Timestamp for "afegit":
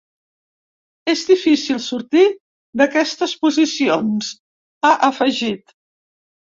5.15-5.81